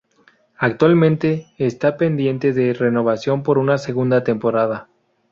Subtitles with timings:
[0.57, 4.89] Actualmente está pendiente de renovación por una segunda temporada.